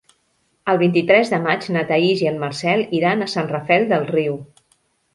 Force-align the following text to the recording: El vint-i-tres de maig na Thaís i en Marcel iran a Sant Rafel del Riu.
El 0.71 0.79
vint-i-tres 0.83 1.33
de 1.33 1.39
maig 1.43 1.69
na 1.77 1.85
Thaís 1.93 2.25
i 2.25 2.31
en 2.33 2.41
Marcel 2.47 2.85
iran 3.03 3.23
a 3.23 3.31
Sant 3.37 3.55
Rafel 3.55 3.91
del 3.95 4.13
Riu. 4.17 4.45